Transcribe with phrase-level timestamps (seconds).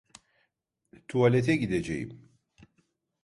[1.07, 2.29] Tuvalete gideceğim.